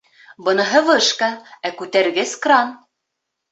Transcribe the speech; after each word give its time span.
Быныһы 0.45 0.81
вышка, 0.87 1.29
ә 1.67 1.73
күтәргес 1.83 2.35
кран. 2.47 2.75